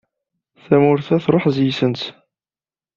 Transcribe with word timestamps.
Tamurt-a 0.65 1.17
truḥ 1.23 1.45
degs-sent. 1.55 2.01